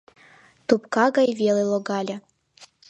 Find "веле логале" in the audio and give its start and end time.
1.39-2.15